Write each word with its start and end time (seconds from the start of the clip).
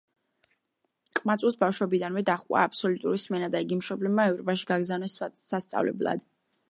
ყმაწვილს 1.17 1.57
ბავშვობიდან 1.63 2.17
დაჰყვა 2.29 2.63
აბსოლუტური 2.69 3.21
სმენა 3.25 3.51
და 3.57 3.61
იგი 3.67 3.77
მშობლებმა 3.83 4.27
ევროპაში 4.33 4.71
გაგზავნეს 4.73 5.19
სასწავლებლად. 5.53 6.27